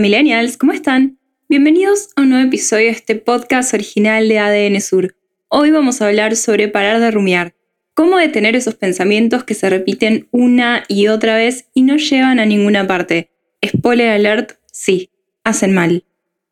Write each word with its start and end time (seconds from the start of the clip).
Millennials, 0.00 0.56
¿cómo 0.56 0.72
están? 0.72 1.18
Bienvenidos 1.48 2.10
a 2.14 2.22
un 2.22 2.28
nuevo 2.28 2.46
episodio 2.46 2.84
de 2.84 2.92
este 2.92 3.16
podcast 3.16 3.74
original 3.74 4.28
de 4.28 4.38
ADN 4.38 4.80
Sur. 4.80 5.16
Hoy 5.48 5.72
vamos 5.72 6.00
a 6.00 6.06
hablar 6.06 6.36
sobre 6.36 6.68
parar 6.68 7.00
de 7.00 7.10
rumiar, 7.10 7.56
cómo 7.94 8.16
detener 8.18 8.54
esos 8.54 8.76
pensamientos 8.76 9.42
que 9.42 9.54
se 9.54 9.68
repiten 9.68 10.28
una 10.30 10.84
y 10.86 11.08
otra 11.08 11.36
vez 11.36 11.68
y 11.74 11.82
no 11.82 11.96
llevan 11.96 12.38
a 12.38 12.46
ninguna 12.46 12.86
parte. 12.86 13.30
Spoiler 13.66 14.10
alert, 14.10 14.52
sí, 14.70 15.10
hacen 15.42 15.74
mal. 15.74 16.04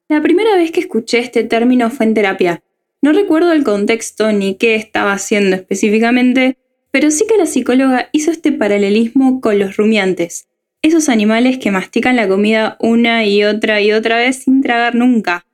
La 0.09 0.20
primera 0.23 0.56
vez 0.56 0.73
que 0.73 0.80
escuché 0.80 1.20
este 1.20 1.45
término 1.45 1.88
fue 1.90 2.06
en 2.06 2.15
terapia. 2.15 2.65
No 3.01 3.12
recuerdo 3.12 3.52
el 3.52 3.62
contexto 3.62 4.32
ni 4.32 4.56
qué 4.56 4.74
estaba 4.74 5.12
haciendo 5.12 5.54
específicamente, 5.54 6.59
pero 6.90 7.12
sí 7.12 7.26
que 7.28 7.37
la 7.37 7.46
psicóloga 7.46 8.09
hizo 8.10 8.32
este 8.32 8.51
paralelismo 8.51 9.40
con 9.40 9.60
los 9.60 9.76
rumiantes 9.76 10.48
esos 10.86 11.08
animales 11.08 11.58
que 11.58 11.70
mastican 11.70 12.16
la 12.16 12.28
comida 12.28 12.76
una 12.80 13.24
y 13.24 13.45
otra 13.45 13.80
y 13.80 13.92
otra 13.92 14.16
vez 14.16 14.45
sin 14.45 14.62
tragar 14.62 14.95
nunca. 14.95 15.45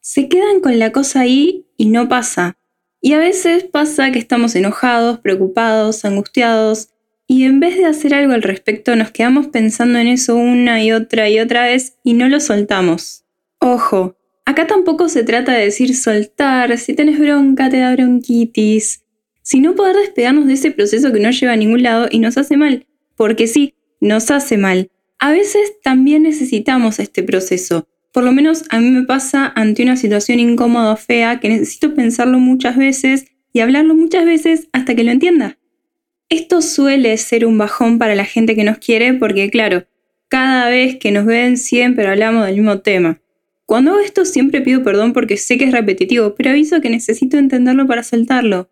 Se 0.00 0.28
quedan 0.28 0.60
con 0.60 0.78
la 0.78 0.92
cosa 0.92 1.20
ahí 1.20 1.66
y 1.76 1.86
no 1.86 2.08
pasa. 2.08 2.56
Y 3.00 3.14
a 3.14 3.18
veces 3.18 3.64
pasa 3.64 4.12
que 4.12 4.18
estamos 4.18 4.54
enojados, 4.54 5.18
preocupados, 5.18 6.04
angustiados, 6.04 6.90
y 7.26 7.44
en 7.44 7.60
vez 7.60 7.76
de 7.76 7.86
hacer 7.86 8.14
algo 8.14 8.32
al 8.32 8.42
respecto 8.42 8.94
nos 8.94 9.10
quedamos 9.10 9.46
pensando 9.46 9.98
en 9.98 10.06
eso 10.06 10.36
una 10.36 10.82
y 10.84 10.92
otra 10.92 11.30
y 11.30 11.40
otra 11.40 11.64
vez 11.64 11.96
y 12.04 12.14
no 12.14 12.28
lo 12.28 12.40
soltamos. 12.40 13.24
Ojo, 13.58 14.16
acá 14.44 14.66
tampoco 14.66 15.08
se 15.08 15.24
trata 15.24 15.52
de 15.52 15.64
decir 15.64 15.96
soltar, 15.96 16.76
si 16.78 16.94
tenés 16.94 17.18
bronca 17.18 17.70
te 17.70 17.78
da 17.78 17.94
bronquitis, 17.94 19.04
sino 19.42 19.74
poder 19.74 19.96
despegarnos 19.96 20.46
de 20.46 20.54
ese 20.54 20.72
proceso 20.72 21.12
que 21.12 21.20
no 21.20 21.30
lleva 21.30 21.52
a 21.52 21.56
ningún 21.56 21.82
lado 21.82 22.08
y 22.10 22.18
nos 22.18 22.36
hace 22.36 22.56
mal, 22.56 22.86
porque 23.16 23.46
sí, 23.46 23.74
nos 24.02 24.32
hace 24.32 24.58
mal. 24.58 24.90
A 25.20 25.30
veces 25.30 25.80
también 25.82 26.24
necesitamos 26.24 26.98
este 26.98 27.22
proceso. 27.22 27.86
Por 28.12 28.24
lo 28.24 28.32
menos 28.32 28.64
a 28.68 28.80
mí 28.80 28.90
me 28.90 29.04
pasa 29.04 29.52
ante 29.54 29.84
una 29.84 29.96
situación 29.96 30.40
incómoda 30.40 30.92
o 30.92 30.96
fea 30.96 31.38
que 31.38 31.48
necesito 31.48 31.94
pensarlo 31.94 32.40
muchas 32.40 32.76
veces 32.76 33.26
y 33.52 33.60
hablarlo 33.60 33.94
muchas 33.94 34.24
veces 34.24 34.68
hasta 34.72 34.96
que 34.96 35.04
lo 35.04 35.12
entienda. 35.12 35.56
Esto 36.28 36.62
suele 36.62 37.16
ser 37.16 37.46
un 37.46 37.56
bajón 37.58 37.98
para 37.98 38.16
la 38.16 38.24
gente 38.24 38.56
que 38.56 38.64
nos 38.64 38.78
quiere 38.78 39.14
porque, 39.14 39.50
claro, 39.50 39.86
cada 40.28 40.68
vez 40.68 40.96
que 40.96 41.12
nos 41.12 41.24
ven 41.24 41.56
siempre 41.56 42.06
hablamos 42.08 42.44
del 42.44 42.56
mismo 42.56 42.80
tema. 42.80 43.20
Cuando 43.66 43.92
hago 43.92 44.00
esto 44.00 44.24
siempre 44.24 44.62
pido 44.62 44.82
perdón 44.82 45.12
porque 45.12 45.36
sé 45.36 45.58
que 45.58 45.66
es 45.66 45.72
repetitivo, 45.72 46.34
pero 46.34 46.50
aviso 46.50 46.80
que 46.80 46.90
necesito 46.90 47.38
entenderlo 47.38 47.86
para 47.86 48.02
soltarlo. 48.02 48.68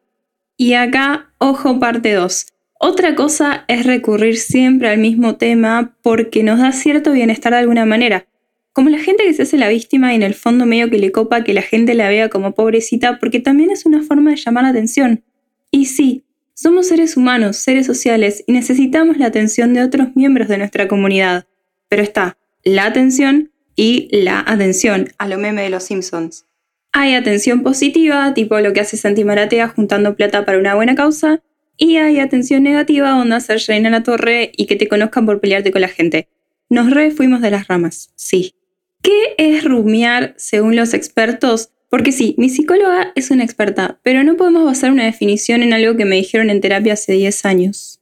Y 0.56 0.72
acá, 0.72 1.32
ojo 1.38 1.78
parte 1.78 2.14
2. 2.14 2.46
Otra 2.82 3.14
cosa 3.14 3.66
es 3.68 3.84
recurrir 3.84 4.38
siempre 4.38 4.88
al 4.88 4.96
mismo 4.96 5.36
tema 5.36 5.94
porque 6.00 6.42
nos 6.42 6.60
da 6.60 6.72
cierto 6.72 7.12
bienestar 7.12 7.52
de 7.52 7.58
alguna 7.58 7.84
manera. 7.84 8.26
Como 8.72 8.88
la 8.88 8.98
gente 8.98 9.22
que 9.24 9.34
se 9.34 9.42
hace 9.42 9.58
la 9.58 9.68
víctima 9.68 10.14
y 10.14 10.16
en 10.16 10.22
el 10.22 10.32
fondo 10.32 10.64
medio 10.64 10.88
que 10.88 10.98
le 10.98 11.12
copa 11.12 11.44
que 11.44 11.52
la 11.52 11.60
gente 11.60 11.92
la 11.92 12.08
vea 12.08 12.30
como 12.30 12.54
pobrecita 12.54 13.18
porque 13.18 13.38
también 13.38 13.70
es 13.70 13.84
una 13.84 14.02
forma 14.02 14.30
de 14.30 14.38
llamar 14.38 14.64
la 14.64 14.70
atención. 14.70 15.22
Y 15.70 15.84
sí, 15.84 16.24
somos 16.54 16.88
seres 16.88 17.18
humanos, 17.18 17.58
seres 17.58 17.84
sociales 17.84 18.44
y 18.46 18.52
necesitamos 18.52 19.18
la 19.18 19.26
atención 19.26 19.74
de 19.74 19.82
otros 19.82 20.16
miembros 20.16 20.48
de 20.48 20.56
nuestra 20.56 20.88
comunidad. 20.88 21.44
Pero 21.90 22.00
está 22.00 22.38
la 22.64 22.86
atención 22.86 23.50
y 23.76 24.08
la 24.10 24.42
atención 24.46 25.10
a 25.18 25.28
lo 25.28 25.36
meme 25.36 25.60
de 25.60 25.68
los 25.68 25.84
Simpsons. 25.84 26.46
Hay 26.92 27.12
atención 27.12 27.62
positiva, 27.62 28.32
tipo 28.32 28.58
lo 28.58 28.72
que 28.72 28.80
hace 28.80 28.96
Santi 28.96 29.22
Maratea 29.22 29.68
juntando 29.68 30.16
plata 30.16 30.46
para 30.46 30.58
una 30.58 30.74
buena 30.74 30.94
causa, 30.94 31.42
y 31.80 31.96
hay 31.96 32.20
atención 32.20 32.62
negativa, 32.62 33.10
donde 33.10 33.34
hacer 33.34 33.58
reina 33.66 33.88
en 33.88 33.92
la 33.92 34.02
torre 34.02 34.52
y 34.54 34.66
que 34.66 34.76
te 34.76 34.86
conozcan 34.86 35.24
por 35.24 35.40
pelearte 35.40 35.72
con 35.72 35.80
la 35.80 35.88
gente. 35.88 36.28
Nos 36.68 36.90
re 36.90 37.10
fuimos 37.10 37.40
de 37.40 37.50
las 37.50 37.66
ramas, 37.68 38.12
sí. 38.14 38.54
¿Qué 39.02 39.34
es 39.38 39.64
rumiar 39.64 40.34
según 40.36 40.76
los 40.76 40.92
expertos? 40.92 41.70
Porque 41.88 42.12
sí, 42.12 42.34
mi 42.36 42.50
psicóloga 42.50 43.12
es 43.16 43.30
una 43.30 43.44
experta, 43.44 43.98
pero 44.02 44.22
no 44.22 44.36
podemos 44.36 44.66
basar 44.66 44.92
una 44.92 45.06
definición 45.06 45.62
en 45.62 45.72
algo 45.72 45.96
que 45.96 46.04
me 46.04 46.16
dijeron 46.16 46.50
en 46.50 46.60
terapia 46.60 46.92
hace 46.92 47.14
10 47.14 47.46
años. 47.46 48.00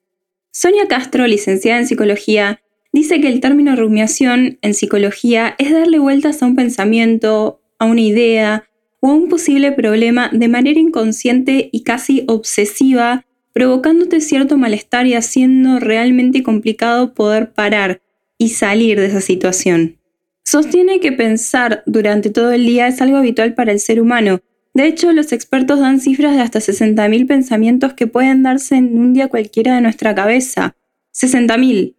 Sonia 0.50 0.88
Castro, 0.88 1.28
licenciada 1.28 1.78
en 1.78 1.86
psicología, 1.86 2.60
dice 2.92 3.20
que 3.20 3.28
el 3.28 3.38
término 3.38 3.76
rumiación 3.76 4.58
en 4.60 4.74
psicología 4.74 5.54
es 5.58 5.72
darle 5.72 6.00
vueltas 6.00 6.42
a 6.42 6.46
un 6.46 6.56
pensamiento, 6.56 7.62
a 7.78 7.84
una 7.84 8.00
idea 8.00 8.64
o 8.98 9.10
a 9.10 9.14
un 9.14 9.28
posible 9.28 9.70
problema 9.70 10.30
de 10.32 10.48
manera 10.48 10.80
inconsciente 10.80 11.68
y 11.70 11.84
casi 11.84 12.24
obsesiva 12.26 13.24
provocándote 13.58 14.20
cierto 14.20 14.56
malestar 14.56 15.08
y 15.08 15.14
haciendo 15.14 15.80
realmente 15.80 16.44
complicado 16.44 17.12
poder 17.12 17.50
parar 17.50 18.00
y 18.38 18.50
salir 18.50 19.00
de 19.00 19.06
esa 19.06 19.20
situación. 19.20 19.96
Sostiene 20.44 21.00
que 21.00 21.10
pensar 21.10 21.82
durante 21.84 22.30
todo 22.30 22.52
el 22.52 22.64
día 22.64 22.86
es 22.86 23.02
algo 23.02 23.16
habitual 23.16 23.54
para 23.54 23.72
el 23.72 23.80
ser 23.80 24.00
humano. 24.00 24.38
De 24.74 24.86
hecho, 24.86 25.10
los 25.10 25.32
expertos 25.32 25.80
dan 25.80 25.98
cifras 25.98 26.36
de 26.36 26.42
hasta 26.42 26.60
60.000 26.60 27.26
pensamientos 27.26 27.94
que 27.94 28.06
pueden 28.06 28.44
darse 28.44 28.76
en 28.76 28.96
un 28.96 29.12
día 29.12 29.26
cualquiera 29.26 29.74
de 29.74 29.80
nuestra 29.80 30.14
cabeza. 30.14 30.76
60.000. 31.12 31.96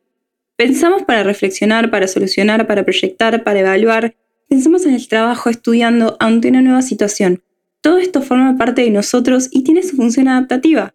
Pensamos 0.55 1.03
para 1.03 1.23
reflexionar, 1.23 1.91
para 1.91 2.07
solucionar, 2.07 2.67
para 2.67 2.85
proyectar, 2.85 3.43
para 3.43 3.59
evaluar. 3.59 4.15
Pensamos 4.47 4.85
en 4.85 4.93
el 4.93 5.05
trabajo, 5.09 5.49
estudiando, 5.49 6.15
ante 6.21 6.47
una 6.47 6.61
nueva 6.61 6.83
situación. 6.83 7.43
Todo 7.81 7.97
esto 7.97 8.21
forma 8.21 8.55
parte 8.55 8.83
de 8.83 8.91
nosotros 8.91 9.49
y 9.51 9.65
tiene 9.65 9.83
su 9.83 9.97
función 9.97 10.29
adaptativa 10.29 10.93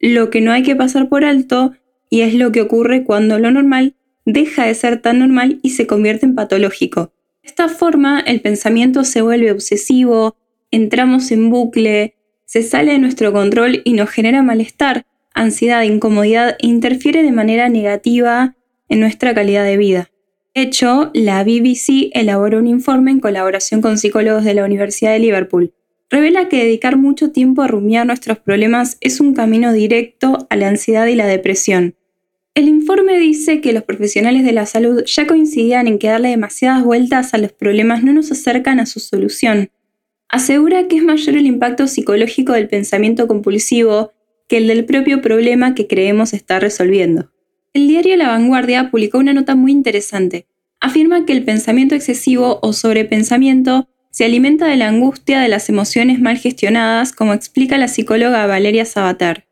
lo 0.00 0.30
que 0.30 0.40
no 0.40 0.52
hay 0.52 0.62
que 0.62 0.76
pasar 0.76 1.08
por 1.08 1.24
alto 1.24 1.72
y 2.10 2.20
es 2.20 2.34
lo 2.34 2.52
que 2.52 2.60
ocurre 2.60 3.04
cuando 3.04 3.38
lo 3.38 3.50
normal 3.50 3.94
deja 4.24 4.66
de 4.66 4.74
ser 4.74 5.00
tan 5.00 5.18
normal 5.18 5.60
y 5.62 5.70
se 5.70 5.86
convierte 5.86 6.26
en 6.26 6.34
patológico. 6.34 7.12
De 7.42 7.48
esta 7.48 7.68
forma, 7.68 8.20
el 8.20 8.40
pensamiento 8.40 9.04
se 9.04 9.22
vuelve 9.22 9.52
obsesivo, 9.52 10.36
entramos 10.70 11.30
en 11.30 11.50
bucle, 11.50 12.14
se 12.46 12.62
sale 12.62 12.92
de 12.92 12.98
nuestro 12.98 13.32
control 13.32 13.82
y 13.84 13.92
nos 13.92 14.10
genera 14.10 14.42
malestar, 14.42 15.06
ansiedad, 15.34 15.82
incomodidad 15.82 16.56
e 16.60 16.66
interfiere 16.66 17.22
de 17.22 17.32
manera 17.32 17.68
negativa 17.68 18.56
en 18.88 19.00
nuestra 19.00 19.34
calidad 19.34 19.64
de 19.64 19.76
vida. 19.76 20.10
De 20.54 20.62
hecho, 20.62 21.10
la 21.14 21.42
BBC 21.42 22.10
elaboró 22.12 22.58
un 22.58 22.68
informe 22.68 23.10
en 23.10 23.20
colaboración 23.20 23.82
con 23.82 23.98
psicólogos 23.98 24.44
de 24.44 24.54
la 24.54 24.64
Universidad 24.64 25.12
de 25.12 25.18
Liverpool, 25.18 25.74
revela 26.14 26.48
que 26.48 26.62
dedicar 26.62 26.96
mucho 26.96 27.32
tiempo 27.32 27.62
a 27.62 27.66
rumiar 27.66 28.06
nuestros 28.06 28.38
problemas 28.38 28.98
es 29.00 29.18
un 29.18 29.34
camino 29.34 29.72
directo 29.72 30.46
a 30.48 30.54
la 30.54 30.68
ansiedad 30.68 31.08
y 31.08 31.16
la 31.16 31.26
depresión. 31.26 31.96
El 32.54 32.68
informe 32.68 33.18
dice 33.18 33.60
que 33.60 33.72
los 33.72 33.82
profesionales 33.82 34.44
de 34.44 34.52
la 34.52 34.64
salud 34.64 35.02
ya 35.06 35.26
coincidían 35.26 35.88
en 35.88 35.98
que 35.98 36.06
darle 36.06 36.28
demasiadas 36.28 36.84
vueltas 36.84 37.34
a 37.34 37.38
los 37.38 37.50
problemas 37.50 38.04
no 38.04 38.12
nos 38.12 38.30
acercan 38.30 38.78
a 38.78 38.86
su 38.86 39.00
solución. 39.00 39.70
Asegura 40.28 40.86
que 40.86 40.98
es 40.98 41.02
mayor 41.02 41.36
el 41.36 41.46
impacto 41.46 41.88
psicológico 41.88 42.52
del 42.52 42.68
pensamiento 42.68 43.26
compulsivo 43.26 44.12
que 44.46 44.58
el 44.58 44.68
del 44.68 44.84
propio 44.84 45.20
problema 45.20 45.74
que 45.74 45.88
creemos 45.88 46.32
estar 46.32 46.62
resolviendo. 46.62 47.32
El 47.72 47.88
diario 47.88 48.16
La 48.16 48.28
Vanguardia 48.28 48.88
publicó 48.92 49.18
una 49.18 49.32
nota 49.32 49.56
muy 49.56 49.72
interesante. 49.72 50.46
Afirma 50.78 51.26
que 51.26 51.32
el 51.32 51.44
pensamiento 51.44 51.96
excesivo 51.96 52.60
o 52.62 52.72
sobrepensamiento 52.72 53.88
se 54.14 54.24
alimenta 54.24 54.68
de 54.68 54.76
la 54.76 54.86
angustia 54.86 55.40
de 55.40 55.48
las 55.48 55.68
emociones 55.68 56.20
mal 56.20 56.38
gestionadas, 56.38 57.10
como 57.10 57.32
explica 57.32 57.78
la 57.78 57.88
psicóloga 57.88 58.46
Valeria 58.46 58.84
Sabater. 58.84 59.48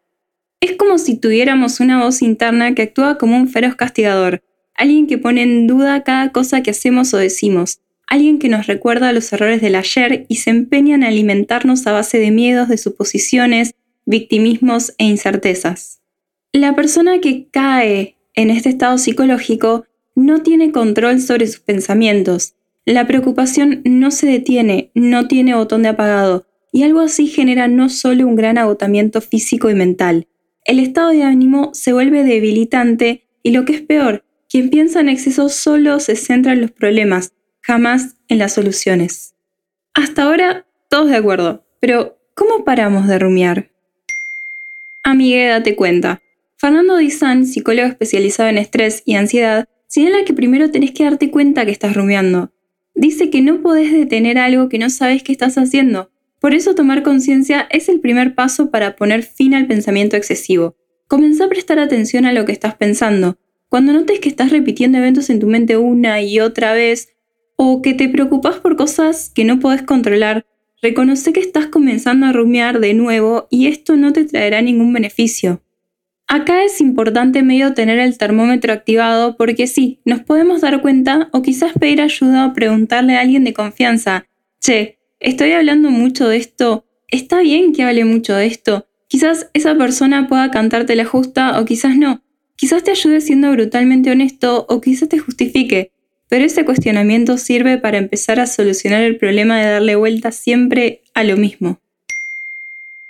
Es 0.61 0.77
como 0.77 0.99
si 0.99 1.17
tuviéramos 1.17 1.81
una 1.81 2.05
voz 2.05 2.23
interna 2.23 2.73
que 2.73 2.83
actúa 2.83 3.19
como 3.19 3.37
un 3.37 3.49
feroz 3.49 3.75
castigador, 3.75 4.41
alguien 4.77 5.09
que 5.09 5.19
pone 5.19 5.43
en 5.43 5.67
duda 5.67 6.05
cada 6.05 6.31
cosa 6.31 6.63
que 6.63 6.71
hacemos 6.71 7.13
o 7.13 7.17
decimos, 7.17 7.81
alguien 8.07 8.39
que 8.39 8.49
nos 8.49 8.69
recuerda 8.69 9.13
los 9.13 9.33
errores 9.33 9.61
del 9.61 9.75
ayer 9.75 10.27
y 10.29 10.37
se 10.37 10.51
empeña 10.51 10.95
en 10.95 11.03
alimentarnos 11.03 11.85
a 11.89 11.93
base 11.93 12.21
de 12.21 12.31
miedos, 12.31 12.69
de 12.69 12.79
suposiciones, 12.79 13.75
victimismos 14.07 14.95
e 14.97 15.07
incertezas. 15.07 16.03
La 16.53 16.77
persona 16.77 17.19
que 17.19 17.49
cae 17.51 18.15
en 18.37 18.51
este 18.51 18.69
estado 18.69 18.97
psicológico 18.99 19.87
no 20.15 20.41
tiene 20.43 20.71
control 20.71 21.21
sobre 21.21 21.49
sus 21.49 21.59
pensamientos, 21.59 22.55
la 22.85 23.07
preocupación 23.07 23.83
no 23.85 24.11
se 24.11 24.27
detiene, 24.27 24.91
no 24.95 25.29
tiene 25.29 25.55
botón 25.55 25.83
de 25.83 25.91
apagado, 25.91 26.47
y 26.73 26.83
algo 26.83 27.01
así 27.01 27.27
genera 27.27 27.69
no 27.69 27.89
solo 27.89 28.27
un 28.27 28.37
gran 28.37 28.59
agotamiento 28.59 29.21
físico 29.21 29.71
y 29.71 29.75
mental, 29.75 30.27
el 30.65 30.79
estado 30.79 31.11
de 31.11 31.25
ánimo 31.25 31.71
se 31.75 31.93
vuelve 31.93 32.23
debilitante 32.23 33.25
y 33.43 33.51
lo 33.51 33.65
que 33.65 33.75
es 33.75 33.83
peor, 33.83 34.25
quien 34.49 34.71
piensa 34.71 35.01
en 35.01 35.09
exceso 35.09 35.49
solo 35.49 35.99
se 35.99 36.15
centra 36.15 36.53
en 36.53 36.61
los 36.61 36.71
problemas, 36.71 37.33
jamás 37.63 38.17
en 38.29 38.39
las 38.39 38.53
soluciones. 38.53 39.35
Hasta 39.93 40.23
ahora, 40.23 40.67
todos 40.89 41.11
de 41.11 41.17
acuerdo, 41.17 41.65
pero 41.81 42.17
¿cómo 42.35 42.65
paramos 42.65 43.09
de 43.09 43.19
rumiar? 43.19 43.71
Amigue, 45.03 45.47
date 45.47 45.75
cuenta. 45.75 46.23
Fernando 46.57 46.97
Dizan, 46.97 47.45
psicólogo 47.45 47.89
especializado 47.89 48.49
en 48.49 48.59
estrés 48.59 49.03
y 49.05 49.17
ansiedad, 49.17 49.69
señala 49.89 50.25
que 50.25 50.33
primero 50.33 50.71
tenés 50.71 50.93
que 50.93 51.03
darte 51.03 51.31
cuenta 51.33 51.65
que 51.65 51.73
estás 51.73 51.97
rumiando. 51.97 52.53
Dice 52.95 53.31
que 53.31 53.41
no 53.41 53.63
podés 53.63 53.93
detener 53.93 54.39
algo 54.39 54.69
que 54.69 54.79
no 54.79 54.91
sabes 54.91 55.23
qué 55.23 55.33
estás 55.33 55.57
haciendo. 55.57 56.11
Por 56.41 56.55
eso 56.55 56.75
tomar 56.75 57.03
conciencia 57.03 57.67
es 57.71 57.89
el 57.89 58.01
primer 58.01 58.35
paso 58.35 58.71
para 58.71 58.97
poner 58.97 59.23
fin 59.23 59.55
al 59.55 59.67
pensamiento 59.67 60.17
excesivo. 60.17 60.77
Comenzá 61.09 61.45
a 61.45 61.49
prestar 61.49 61.79
atención 61.79 62.27
a 62.27 62.33
lo 62.33 62.45
que 62.45 62.53
estás 62.53 62.75
pensando. 62.75 63.39
Cuando 63.69 63.93
notes 63.93 64.21
que 64.21 64.29
estás 64.29 64.51
repitiendo 64.51 64.99
eventos 64.99 65.31
en 65.31 65.41
tu 65.41 65.47
mente 65.47 65.77
una 65.77 66.21
y 66.21 66.41
otra 66.41 66.75
vez, 66.75 67.09
o 67.57 67.81
que 67.81 67.95
te 67.95 68.09
preocupas 68.09 68.57
por 68.57 68.77
cosas 68.77 69.31
que 69.35 69.45
no 69.45 69.61
podés 69.61 69.83
controlar, 69.83 70.47
reconoce 70.83 71.33
que 71.33 71.41
estás 71.41 71.67
comenzando 71.67 72.27
a 72.27 72.33
rumiar 72.33 72.81
de 72.81 72.93
nuevo 72.93 73.47
y 73.51 73.69
esto 73.69 73.97
no 73.97 74.13
te 74.13 74.25
traerá 74.25 74.61
ningún 74.63 74.93
beneficio. 74.93 75.63
Acá 76.35 76.65
es 76.65 76.81
importante 76.81 77.43
medio 77.43 77.75
tener 77.75 77.99
el 77.99 78.17
termómetro 78.17 78.73
activado 78.73 79.37
porque 79.37 79.67
sí, 79.67 80.01
nos 80.07 80.21
podemos 80.21 80.63
dar 80.63 80.81
cuenta 80.81 81.29
o 81.31 81.43
quizás 81.43 81.75
pedir 81.79 82.01
ayuda 82.01 82.47
o 82.47 82.55
preguntarle 82.55 83.19
a 83.19 83.21
alguien 83.21 83.45
de 83.45 83.53
confianza, 83.53 84.25
che, 84.59 84.99
estoy 85.21 85.53
hablando 85.53 85.91
mucho 85.91 86.27
de 86.27 86.39
esto, 86.39 86.87
¿está 87.09 87.41
bien 87.41 87.75
que 87.75 87.83
hable 87.83 88.07
mucho 88.07 88.35
de 88.35 88.47
esto? 88.47 88.87
Quizás 89.09 89.51
esa 89.53 89.77
persona 89.77 90.27
pueda 90.27 90.51
cantarte 90.51 90.97
la 90.97 91.05
justa 91.05 91.61
o 91.61 91.67
quizás 91.67 91.99
no. 91.99 92.23
Quizás 92.57 92.83
te 92.83 92.93
ayude 92.93 93.21
siendo 93.21 93.53
brutalmente 93.53 94.11
honesto 94.11 94.65
o 94.71 94.81
quizás 94.81 95.11
te 95.11 95.19
justifique, 95.19 95.93
pero 96.31 96.47
ese 96.47 96.65
cuestionamiento 96.65 97.37
sirve 97.37 97.77
para 97.77 97.99
empezar 97.99 98.41
a 98.41 98.47
solucionar 98.47 99.03
el 99.03 99.19
problema 99.19 99.61
de 99.61 99.71
darle 99.71 99.97
vuelta 99.97 100.33
siempre 100.33 101.03
a 101.13 101.25
lo 101.25 101.37
mismo. 101.37 101.79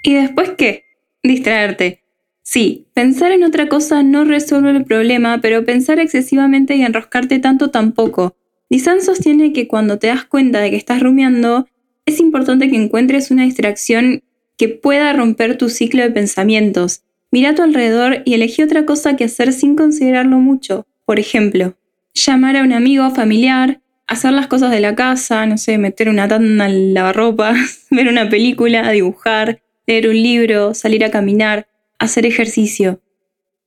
¿Y 0.02 0.14
después 0.14 0.50
qué? 0.58 0.86
Distraerte. 1.22 2.01
Sí, 2.42 2.86
pensar 2.92 3.32
en 3.32 3.44
otra 3.44 3.68
cosa 3.68 4.02
no 4.02 4.24
resuelve 4.24 4.70
el 4.70 4.84
problema, 4.84 5.40
pero 5.40 5.64
pensar 5.64 5.98
excesivamente 6.00 6.76
y 6.76 6.82
enroscarte 6.82 7.38
tanto 7.38 7.70
tampoco. 7.70 8.36
Dizan 8.68 9.02
sostiene 9.02 9.52
que 9.52 9.68
cuando 9.68 9.98
te 9.98 10.08
das 10.08 10.24
cuenta 10.24 10.60
de 10.60 10.70
que 10.70 10.76
estás 10.76 11.02
rumiando, 11.02 11.66
es 12.04 12.20
importante 12.20 12.68
que 12.70 12.76
encuentres 12.76 13.30
una 13.30 13.44
distracción 13.44 14.22
que 14.56 14.68
pueda 14.68 15.12
romper 15.12 15.56
tu 15.56 15.68
ciclo 15.68 16.02
de 16.02 16.10
pensamientos 16.10 17.02
Mira 17.32 17.50
a 17.50 17.54
tu 17.54 17.62
alrededor 17.62 18.20
y 18.26 18.34
elegí 18.34 18.62
otra 18.62 18.84
cosa 18.84 19.16
que 19.16 19.24
hacer 19.24 19.54
sin 19.54 19.74
considerarlo 19.74 20.36
mucho. 20.36 20.86
Por 21.06 21.18
ejemplo, 21.18 21.74
llamar 22.12 22.58
a 22.58 22.62
un 22.62 22.74
amigo 22.74 23.10
familiar, 23.10 23.80
hacer 24.06 24.32
las 24.32 24.48
cosas 24.48 24.70
de 24.70 24.80
la 24.80 24.94
casa, 24.94 25.46
no 25.46 25.56
sé, 25.56 25.78
meter 25.78 26.10
una 26.10 26.28
tanda 26.28 26.66
en 26.66 26.92
lavarropa, 26.92 27.54
ver 27.90 28.08
una 28.08 28.28
película, 28.28 28.92
dibujar, 28.92 29.62
leer 29.86 30.08
un 30.08 30.22
libro, 30.22 30.74
salir 30.74 31.06
a 31.06 31.10
caminar, 31.10 31.66
hacer 32.02 32.26
ejercicio. 32.26 33.00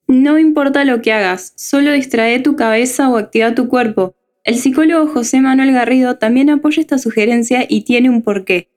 No 0.07 0.37
importa 0.37 0.83
lo 0.83 1.01
que 1.01 1.13
hagas, 1.13 1.53
solo 1.55 1.93
distrae 1.93 2.39
tu 2.39 2.55
cabeza 2.55 3.09
o 3.09 3.17
activa 3.17 3.55
tu 3.55 3.67
cuerpo. 3.69 4.13
El 4.43 4.55
psicólogo 4.55 5.07
José 5.07 5.41
Manuel 5.41 5.71
Garrido 5.71 6.17
también 6.17 6.49
apoya 6.49 6.81
esta 6.81 6.99
sugerencia 6.99 7.65
y 7.67 7.81
tiene 7.81 8.09
un 8.09 8.21
porqué. 8.21 8.69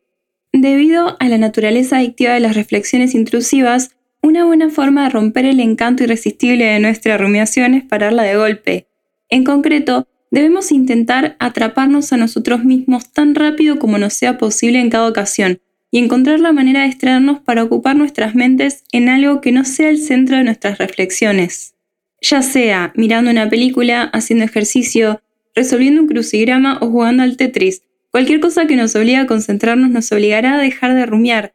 Debido 0.53 1.17
a 1.19 1.29
la 1.29 1.37
naturaleza 1.37 1.99
adictiva 1.99 2.33
de 2.33 2.41
las 2.41 2.57
reflexiones 2.57 3.15
intrusivas, 3.15 3.91
una 4.23 4.45
buena 4.45 4.71
forma 4.71 5.05
de 5.05 5.11
romper 5.11 5.45
el 5.45 5.61
encanto 5.61 6.05
irresistible 6.05 6.65
de 6.65 6.81
nuestra 6.81 7.19
rumiación 7.19 7.75
es 7.75 7.85
pararla 7.85 8.23
de 8.23 8.37
golpe. 8.37 8.87
En 9.29 9.45
concreto, 9.45 10.09
debemos 10.31 10.73
intentar 10.73 11.37
atraparnos 11.41 12.13
a 12.13 12.17
nosotros 12.17 12.65
mismos 12.65 13.13
tan 13.13 13.35
rápido 13.35 13.79
como 13.79 13.99
nos 13.99 14.15
sea 14.15 14.39
posible 14.39 14.81
en 14.81 14.89
cada 14.89 15.09
ocasión 15.09 15.61
y 15.91 15.99
encontrar 15.99 16.41
la 16.41 16.53
manera 16.53 16.81
de 16.81 16.89
extraernos 16.89 17.41
para 17.41 17.63
ocupar 17.63 17.97
nuestras 17.97 18.35
mentes 18.35 18.85
en 18.93 19.09
algo 19.09 19.41
que 19.41 19.53
no 19.53 19.65
sea 19.65 19.91
el 19.91 19.99
centro 19.99 20.37
de 20.37 20.45
nuestras 20.45 20.79
reflexiones. 20.79 21.75
Ya 22.21 22.43
sea 22.43 22.93
mirando 22.97 23.31
una 23.31 23.49
película, 23.49 24.03
haciendo 24.03 24.45
ejercicio, 24.45 25.23
resolviendo 25.55 26.01
un 26.03 26.09
crucigrama 26.09 26.79
o 26.81 26.91
jugando 26.91 27.23
al 27.23 27.37
Tetris, 27.37 27.83
cualquier 28.11 28.41
cosa 28.41 28.67
que 28.67 28.77
nos 28.77 28.95
obligue 28.97 29.17
a 29.17 29.27
concentrarnos 29.27 29.91
nos 29.91 30.13
obligará 30.13 30.55
a 30.55 30.63
dejar 30.63 30.95
de 30.95 31.07
rumiar 31.07 31.55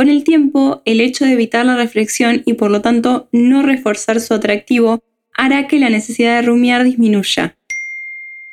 con 0.00 0.08
el 0.08 0.24
tiempo, 0.24 0.80
el 0.86 1.00
hecho 1.02 1.26
de 1.26 1.32
evitar 1.32 1.66
la 1.66 1.76
reflexión 1.76 2.42
y 2.46 2.54
por 2.54 2.70
lo 2.70 2.80
tanto 2.80 3.28
no 3.32 3.62
reforzar 3.62 4.20
su 4.20 4.32
atractivo 4.32 5.02
hará 5.34 5.66
que 5.66 5.78
la 5.78 5.90
necesidad 5.90 6.36
de 6.36 6.46
rumiar 6.46 6.84
disminuya. 6.84 7.58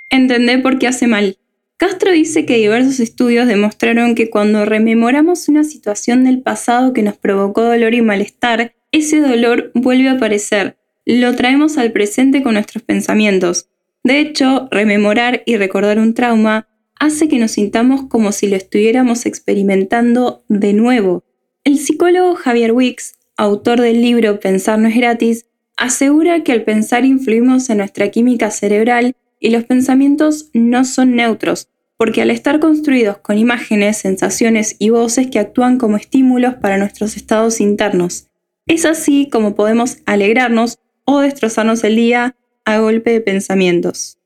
Entender 0.10 0.62
por 0.62 0.78
qué 0.78 0.88
hace 0.88 1.08
mal. 1.08 1.38
Castro 1.78 2.12
dice 2.12 2.44
que 2.48 2.58
diversos 2.58 3.00
estudios 3.00 3.46
demostraron 3.46 4.16
que 4.16 4.32
cuando 4.32 4.66
rememoramos 4.66 5.48
una 5.48 5.64
situación 5.64 6.24
del 6.24 6.42
pasado 6.42 6.92
que 6.92 7.04
nos 7.04 7.18
provocó 7.18 7.62
dolor 7.62 7.94
y 7.94 8.02
malestar, 8.02 8.74
ese 8.92 9.20
dolor 9.20 9.72
vuelve 9.76 10.10
a 10.10 10.14
aparecer. 10.14 10.76
Lo 11.06 11.36
traemos 11.36 11.78
al 11.78 11.92
presente 11.92 12.42
con 12.42 12.56
nuestros 12.56 12.82
pensamientos. 12.82 13.70
De 14.04 14.20
hecho, 14.20 14.68
rememorar 14.72 15.44
y 15.46 15.58
recordar 15.58 16.00
un 16.00 16.16
trauma 16.16 16.68
hace 17.00 17.28
que 17.28 17.38
nos 17.38 17.52
sintamos 17.52 18.08
como 18.10 18.32
si 18.32 18.48
lo 18.48 18.56
estuviéramos 18.56 19.28
experimentando 19.28 20.44
de 20.48 20.74
nuevo. 20.74 21.24
El 21.64 21.78
psicólogo 21.78 22.34
Javier 22.34 22.72
Wicks, 22.72 23.14
autor 23.36 23.82
del 23.82 24.02
libro 24.02 24.40
Pensar 24.40 24.80
no 24.80 24.88
es 24.88 24.96
gratis, 24.96 25.46
asegura 25.76 26.44
que 26.44 26.54
al 26.54 26.64
pensar 26.64 27.06
influimos 27.06 27.70
en 27.70 27.78
nuestra 27.78 28.10
química 28.10 28.50
cerebral 28.50 29.16
y 29.40 29.50
los 29.50 29.64
pensamientos 29.66 30.50
no 30.54 30.86
son 30.86 31.16
neutros, 31.16 31.68
porque 31.98 32.22
al 32.22 32.30
estar 32.30 32.60
construidos 32.60 33.18
con 33.18 33.38
imágenes, 33.38 33.98
sensaciones 33.98 34.76
y 34.80 34.90
voces 34.90 35.28
que 35.30 35.40
actúan 35.40 35.78
como 35.78 35.98
estímulos 35.98 36.56
para 36.56 36.78
nuestros 36.78 37.16
estados 37.16 37.60
internos. 37.60 38.28
Es 38.68 38.86
así 38.86 39.30
como 39.32 39.56
podemos 39.56 39.98
alegrarnos 40.06 40.78
o 41.06 41.22
destrozarnos 41.22 41.84
el 41.84 41.96
día 41.96 42.36
a 42.66 42.80
golpe 42.80 43.12
de 43.12 43.22
pensamientos. 43.22 44.18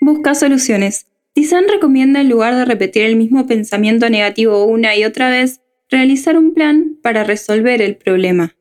Busca 0.00 0.34
soluciones. 0.34 1.06
Tizan 1.34 1.68
recomienda 1.68 2.20
en 2.20 2.28
lugar 2.28 2.56
de 2.56 2.64
repetir 2.64 3.04
el 3.04 3.16
mismo 3.16 3.46
pensamiento 3.46 4.10
negativo 4.10 4.64
una 4.64 4.96
y 4.96 5.04
otra 5.04 5.30
vez, 5.30 5.60
realizar 5.88 6.36
un 6.36 6.52
plan 6.52 6.98
para 7.02 7.22
resolver 7.22 7.80
el 7.80 7.96
problema. 7.96 8.56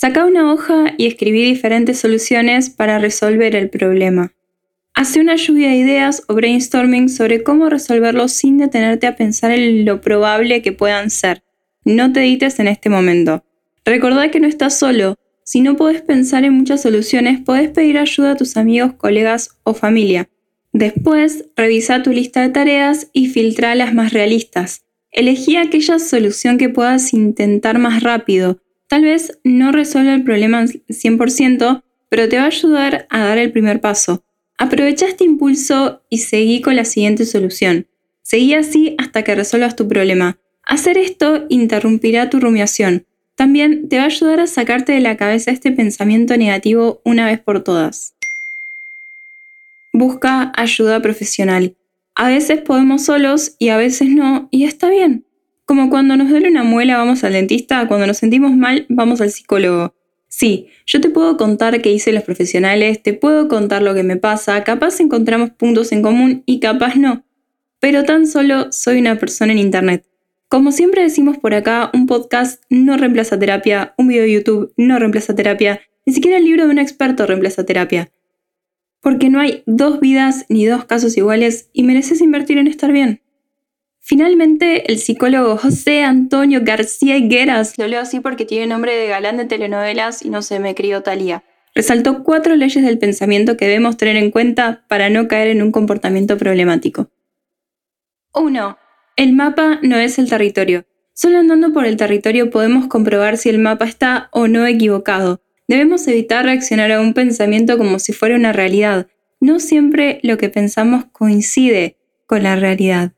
Saca 0.00 0.24
una 0.24 0.50
hoja 0.50 0.94
y 0.96 1.06
escribí 1.06 1.44
diferentes 1.44 1.98
soluciones 1.98 2.70
para 2.70 2.98
resolver 2.98 3.54
el 3.54 3.68
problema. 3.68 4.32
Hace 4.94 5.20
una 5.20 5.36
lluvia 5.36 5.68
de 5.68 5.76
ideas 5.76 6.22
o 6.26 6.34
brainstorming 6.34 7.10
sobre 7.10 7.42
cómo 7.42 7.68
resolverlo 7.68 8.26
sin 8.28 8.56
detenerte 8.56 9.06
a 9.06 9.16
pensar 9.16 9.50
en 9.50 9.84
lo 9.84 10.00
probable 10.00 10.62
que 10.62 10.72
puedan 10.72 11.10
ser. 11.10 11.42
No 11.84 12.10
te 12.14 12.20
edites 12.20 12.58
en 12.60 12.68
este 12.68 12.88
momento. 12.88 13.44
Recordá 13.84 14.30
que 14.30 14.40
no 14.40 14.48
estás 14.48 14.78
solo. 14.78 15.16
Si 15.44 15.60
no 15.60 15.76
puedes 15.76 16.00
pensar 16.00 16.44
en 16.44 16.54
muchas 16.54 16.80
soluciones, 16.80 17.38
podés 17.38 17.68
pedir 17.68 17.98
ayuda 17.98 18.30
a 18.30 18.36
tus 18.36 18.56
amigos, 18.56 18.94
colegas 18.94 19.58
o 19.64 19.74
familia. 19.74 20.30
Después, 20.72 21.44
revisa 21.56 22.02
tu 22.02 22.10
lista 22.12 22.40
de 22.40 22.48
tareas 22.48 23.10
y 23.12 23.26
filtra 23.26 23.74
las 23.74 23.92
más 23.92 24.14
realistas. 24.14 24.82
Elegí 25.12 25.56
aquella 25.56 25.98
solución 25.98 26.56
que 26.56 26.70
puedas 26.70 27.12
intentar 27.12 27.78
más 27.78 28.02
rápido. 28.02 28.62
Tal 28.90 29.02
vez 29.02 29.38
no 29.44 29.70
resuelva 29.70 30.14
el 30.14 30.24
problema 30.24 30.64
100%, 30.64 31.84
pero 32.08 32.28
te 32.28 32.38
va 32.38 32.42
a 32.42 32.46
ayudar 32.46 33.06
a 33.08 33.20
dar 33.20 33.38
el 33.38 33.52
primer 33.52 33.80
paso. 33.80 34.24
Aprovecha 34.58 35.06
este 35.06 35.22
impulso 35.22 36.02
y 36.10 36.18
seguí 36.18 36.60
con 36.60 36.74
la 36.74 36.84
siguiente 36.84 37.24
solución. 37.24 37.86
Seguí 38.22 38.54
así 38.54 38.96
hasta 38.98 39.22
que 39.22 39.36
resuelvas 39.36 39.76
tu 39.76 39.86
problema. 39.86 40.40
Hacer 40.64 40.98
esto 40.98 41.46
interrumpirá 41.50 42.30
tu 42.30 42.40
rumiación. 42.40 43.06
También 43.36 43.88
te 43.88 43.98
va 43.98 44.02
a 44.02 44.06
ayudar 44.06 44.40
a 44.40 44.48
sacarte 44.48 44.90
de 44.90 45.00
la 45.00 45.16
cabeza 45.16 45.52
este 45.52 45.70
pensamiento 45.70 46.36
negativo 46.36 47.00
una 47.04 47.26
vez 47.26 47.38
por 47.38 47.62
todas. 47.62 48.16
Busca 49.92 50.50
ayuda 50.56 51.00
profesional. 51.00 51.76
A 52.16 52.26
veces 52.26 52.60
podemos 52.60 53.04
solos 53.04 53.54
y 53.60 53.68
a 53.68 53.76
veces 53.76 54.08
no, 54.08 54.48
y 54.50 54.64
está 54.64 54.90
bien. 54.90 55.26
Como 55.70 55.88
cuando 55.88 56.16
nos 56.16 56.28
duele 56.28 56.48
una 56.48 56.64
muela 56.64 56.96
vamos 56.96 57.22
al 57.22 57.32
dentista, 57.32 57.86
cuando 57.86 58.04
nos 58.04 58.16
sentimos 58.16 58.56
mal 58.56 58.86
vamos 58.88 59.20
al 59.20 59.30
psicólogo. 59.30 59.94
Sí, 60.26 60.66
yo 60.84 61.00
te 61.00 61.10
puedo 61.10 61.36
contar 61.36 61.80
qué 61.80 61.92
hice 61.92 62.10
los 62.10 62.24
profesionales, 62.24 63.00
te 63.04 63.12
puedo 63.12 63.46
contar 63.46 63.80
lo 63.80 63.94
que 63.94 64.02
me 64.02 64.16
pasa, 64.16 64.64
capaz 64.64 64.98
encontramos 64.98 65.50
puntos 65.50 65.92
en 65.92 66.02
común 66.02 66.42
y 66.44 66.58
capaz 66.58 66.96
no. 66.96 67.24
Pero 67.78 68.02
tan 68.02 68.26
solo 68.26 68.72
soy 68.72 68.98
una 68.98 69.14
persona 69.14 69.52
en 69.52 69.58
Internet. 69.58 70.04
Como 70.48 70.72
siempre 70.72 71.02
decimos 71.02 71.38
por 71.38 71.54
acá, 71.54 71.92
un 71.94 72.08
podcast 72.08 72.64
no 72.68 72.96
reemplaza 72.96 73.38
terapia, 73.38 73.94
un 73.96 74.08
video 74.08 74.24
de 74.24 74.32
YouTube 74.32 74.72
no 74.76 74.98
reemplaza 74.98 75.36
terapia, 75.36 75.82
ni 76.04 76.12
siquiera 76.12 76.38
el 76.38 76.46
libro 76.46 76.64
de 76.64 76.72
un 76.72 76.80
experto 76.80 77.26
reemplaza 77.26 77.64
terapia 77.64 78.10
porque 79.02 79.30
no 79.30 79.40
hay 79.40 79.62
dos 79.66 80.00
vidas 80.00 80.44
ni 80.48 80.66
dos 80.66 80.84
casos 80.84 81.16
iguales 81.16 81.70
y 81.72 81.84
mereces 81.84 82.20
invertir 82.20 82.58
en 82.58 82.66
estar 82.66 82.92
bien. 82.92 83.22
Finalmente, 84.00 84.90
el 84.90 84.98
psicólogo 84.98 85.56
José 85.56 86.02
Antonio 86.02 86.60
García 86.62 87.16
Higueras, 87.16 87.78
lo 87.78 87.86
leo 87.86 88.00
así 88.00 88.20
porque 88.20 88.44
tiene 88.44 88.66
nombre 88.66 88.96
de 88.96 89.06
galán 89.06 89.36
de 89.36 89.44
telenovelas 89.44 90.24
y 90.24 90.30
no 90.30 90.42
se 90.42 90.58
me 90.58 90.74
crió 90.74 91.02
Talía, 91.02 91.44
resaltó 91.74 92.24
cuatro 92.24 92.56
leyes 92.56 92.84
del 92.84 92.98
pensamiento 92.98 93.56
que 93.56 93.66
debemos 93.66 93.96
tener 93.96 94.16
en 94.16 94.30
cuenta 94.30 94.84
para 94.88 95.10
no 95.10 95.28
caer 95.28 95.48
en 95.48 95.62
un 95.62 95.70
comportamiento 95.70 96.36
problemático. 96.38 97.10
1. 98.34 98.78
El 99.16 99.32
mapa 99.34 99.78
no 99.82 99.96
es 99.96 100.18
el 100.18 100.28
territorio. 100.28 100.86
Solo 101.12 101.38
andando 101.38 101.72
por 101.72 101.84
el 101.84 101.96
territorio 101.96 102.50
podemos 102.50 102.86
comprobar 102.86 103.36
si 103.36 103.50
el 103.50 103.58
mapa 103.58 103.84
está 103.84 104.28
o 104.32 104.48
no 104.48 104.66
equivocado. 104.66 105.42
Debemos 105.68 106.08
evitar 106.08 106.46
reaccionar 106.46 106.90
a 106.90 107.00
un 107.00 107.12
pensamiento 107.12 107.76
como 107.76 107.98
si 107.98 108.12
fuera 108.12 108.34
una 108.34 108.52
realidad. 108.52 109.08
No 109.40 109.60
siempre 109.60 110.20
lo 110.22 110.38
que 110.38 110.48
pensamos 110.48 111.04
coincide 111.12 111.96
con 112.26 112.42
la 112.42 112.56
realidad. 112.56 113.12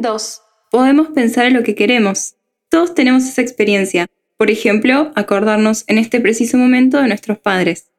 2. 0.00 0.42
Podemos 0.70 1.08
pensar 1.08 1.46
en 1.46 1.54
lo 1.54 1.62
que 1.62 1.74
queremos. 1.74 2.34
Todos 2.68 2.94
tenemos 2.94 3.24
esa 3.24 3.42
experiencia. 3.42 4.06
Por 4.36 4.50
ejemplo, 4.50 5.12
acordarnos 5.14 5.84
en 5.86 5.98
este 5.98 6.20
preciso 6.20 6.58
momento 6.58 7.00
de 7.00 7.08
nuestros 7.08 7.38
padres. 7.38 7.90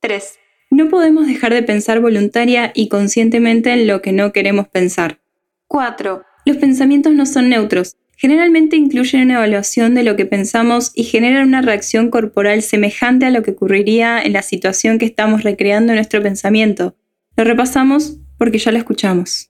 3. 0.00 0.38
No 0.70 0.88
podemos 0.88 1.26
dejar 1.26 1.54
de 1.54 1.62
pensar 1.62 2.00
voluntaria 2.00 2.72
y 2.74 2.88
conscientemente 2.88 3.72
en 3.72 3.86
lo 3.86 4.02
que 4.02 4.12
no 4.12 4.32
queremos 4.32 4.68
pensar. 4.68 5.20
4. 5.68 6.22
Los 6.44 6.56
pensamientos 6.58 7.12
no 7.14 7.24
son 7.24 7.48
neutros. 7.48 7.96
Generalmente 8.16 8.76
incluyen 8.76 9.22
una 9.22 9.34
evaluación 9.34 9.94
de 9.94 10.02
lo 10.02 10.16
que 10.16 10.26
pensamos 10.26 10.92
y 10.94 11.04
generan 11.04 11.48
una 11.48 11.62
reacción 11.62 12.10
corporal 12.10 12.62
semejante 12.62 13.26
a 13.26 13.30
lo 13.30 13.42
que 13.42 13.52
ocurriría 13.52 14.20
en 14.20 14.32
la 14.32 14.42
situación 14.42 14.98
que 14.98 15.06
estamos 15.06 15.44
recreando 15.44 15.92
en 15.92 15.96
nuestro 15.96 16.22
pensamiento. 16.22 16.96
Lo 17.36 17.44
repasamos 17.44 18.18
porque 18.36 18.58
ya 18.58 18.72
lo 18.72 18.78
escuchamos. 18.78 19.47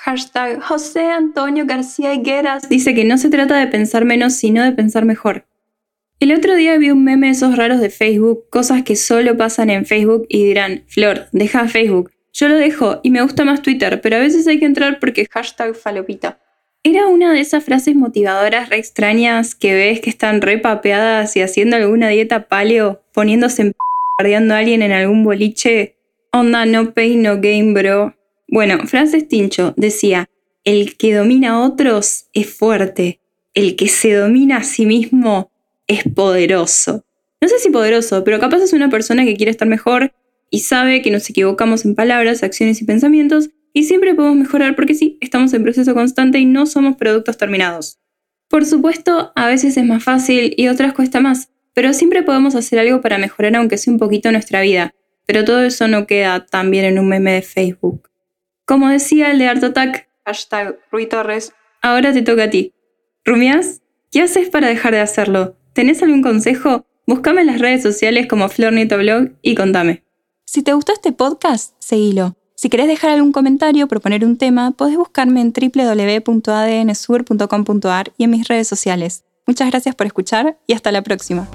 Hashtag 0.00 0.60
José 0.60 1.10
Antonio 1.10 1.66
García 1.66 2.14
Higueras 2.14 2.68
dice 2.68 2.94
que 2.94 3.04
no 3.04 3.18
se 3.18 3.30
trata 3.30 3.58
de 3.58 3.66
pensar 3.66 4.04
menos, 4.04 4.34
sino 4.34 4.62
de 4.62 4.70
pensar 4.70 5.04
mejor. 5.04 5.44
El 6.20 6.32
otro 6.32 6.54
día 6.54 6.78
vi 6.78 6.92
un 6.92 7.02
meme 7.02 7.26
de 7.26 7.32
esos 7.32 7.56
raros 7.56 7.80
de 7.80 7.90
Facebook, 7.90 8.44
cosas 8.48 8.84
que 8.84 8.94
solo 8.94 9.36
pasan 9.36 9.70
en 9.70 9.86
Facebook 9.86 10.24
y 10.28 10.44
dirán, 10.44 10.84
Flor, 10.86 11.26
deja 11.32 11.66
Facebook. 11.66 12.12
Yo 12.32 12.48
lo 12.48 12.54
dejo 12.54 13.00
y 13.02 13.10
me 13.10 13.22
gusta 13.22 13.44
más 13.44 13.60
Twitter, 13.60 14.00
pero 14.00 14.16
a 14.16 14.20
veces 14.20 14.46
hay 14.46 14.60
que 14.60 14.66
entrar 14.66 15.00
porque 15.00 15.26
hashtag 15.28 15.74
falopita. 15.74 16.38
Era 16.84 17.08
una 17.08 17.32
de 17.32 17.40
esas 17.40 17.64
frases 17.64 17.96
motivadoras 17.96 18.68
re 18.68 18.78
extrañas 18.78 19.56
que 19.56 19.74
ves 19.74 20.00
que 20.00 20.10
están 20.10 20.42
re 20.42 20.58
papeadas 20.58 21.36
y 21.36 21.42
haciendo 21.42 21.74
alguna 21.74 22.08
dieta 22.08 22.46
paleo, 22.46 23.02
poniéndose 23.12 23.62
en 23.62 23.72
p 23.72 24.36
a 24.36 24.58
alguien 24.58 24.82
en 24.82 24.92
algún 24.92 25.24
boliche. 25.24 25.96
Onda 26.32 26.66
no 26.66 26.94
pain 26.94 27.22
no 27.22 27.40
game, 27.40 27.72
bro. 27.72 28.17
Bueno, 28.48 28.78
Frances 28.86 29.28
Tincho 29.28 29.74
decía, 29.76 30.30
el 30.64 30.96
que 30.96 31.14
domina 31.14 31.50
a 31.50 31.60
otros 31.60 32.28
es 32.32 32.48
fuerte, 32.48 33.20
el 33.52 33.76
que 33.76 33.88
se 33.88 34.14
domina 34.14 34.56
a 34.56 34.64
sí 34.64 34.86
mismo 34.86 35.52
es 35.86 36.04
poderoso. 36.04 37.04
No 37.40 37.48
sé 37.48 37.58
si 37.58 37.70
poderoso, 37.70 38.24
pero 38.24 38.40
capaz 38.40 38.62
es 38.62 38.72
una 38.72 38.88
persona 38.88 39.24
que 39.24 39.36
quiere 39.36 39.50
estar 39.50 39.68
mejor 39.68 40.12
y 40.50 40.60
sabe 40.60 41.02
que 41.02 41.10
nos 41.10 41.28
equivocamos 41.28 41.84
en 41.84 41.94
palabras, 41.94 42.42
acciones 42.42 42.80
y 42.80 42.86
pensamientos 42.86 43.50
y 43.74 43.84
siempre 43.84 44.14
podemos 44.14 44.38
mejorar 44.38 44.74
porque 44.74 44.94
sí, 44.94 45.18
estamos 45.20 45.52
en 45.52 45.62
proceso 45.62 45.94
constante 45.94 46.38
y 46.38 46.46
no 46.46 46.64
somos 46.64 46.96
productos 46.96 47.36
terminados. 47.36 47.98
Por 48.48 48.64
supuesto, 48.64 49.30
a 49.36 49.46
veces 49.46 49.76
es 49.76 49.84
más 49.84 50.02
fácil 50.02 50.54
y 50.56 50.68
otras 50.68 50.94
cuesta 50.94 51.20
más, 51.20 51.50
pero 51.74 51.92
siempre 51.92 52.22
podemos 52.22 52.54
hacer 52.54 52.78
algo 52.78 53.02
para 53.02 53.18
mejorar 53.18 53.54
aunque 53.56 53.76
sea 53.76 53.92
un 53.92 53.98
poquito 53.98 54.32
nuestra 54.32 54.62
vida, 54.62 54.94
pero 55.26 55.44
todo 55.44 55.62
eso 55.62 55.86
no 55.86 56.06
queda 56.06 56.46
tan 56.46 56.70
bien 56.70 56.86
en 56.86 56.98
un 56.98 57.08
meme 57.08 57.34
de 57.34 57.42
Facebook. 57.42 58.07
Como 58.68 58.88
decía 58.90 59.30
el 59.30 59.38
de 59.38 59.48
Art 59.48 59.64
Attack, 59.64 60.10
hashtag 60.26 60.78
Rui 60.92 61.06
Torres, 61.06 61.54
ahora 61.80 62.12
te 62.12 62.20
toca 62.20 62.44
a 62.44 62.50
ti. 62.50 62.74
¿Rumias? 63.24 63.80
¿Qué 64.12 64.20
haces 64.20 64.50
para 64.50 64.68
dejar 64.68 64.92
de 64.92 65.00
hacerlo? 65.00 65.56
¿Tenés 65.72 66.02
algún 66.02 66.20
consejo? 66.20 66.84
Búscame 67.06 67.40
en 67.40 67.46
las 67.46 67.62
redes 67.62 67.82
sociales 67.82 68.26
como 68.28 68.46
Blog 68.46 69.30
y 69.40 69.54
contame. 69.54 70.04
Si 70.44 70.62
te 70.62 70.74
gustó 70.74 70.92
este 70.92 71.12
podcast, 71.12 71.76
seguilo. 71.78 72.36
Si 72.56 72.68
querés 72.68 72.88
dejar 72.88 73.12
algún 73.12 73.32
comentario 73.32 73.86
o 73.86 73.88
proponer 73.88 74.22
un 74.22 74.36
tema, 74.36 74.72
podés 74.72 74.98
buscarme 74.98 75.40
en 75.40 75.54
www.adnsur.com.ar 75.54 78.12
y 78.18 78.24
en 78.24 78.30
mis 78.30 78.48
redes 78.48 78.68
sociales. 78.68 79.24
Muchas 79.46 79.70
gracias 79.70 79.94
por 79.94 80.06
escuchar 80.06 80.58
y 80.66 80.74
hasta 80.74 80.92
la 80.92 81.00
próxima. 81.00 81.48